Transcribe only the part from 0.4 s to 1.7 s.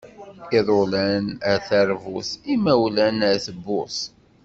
Iḍulan ar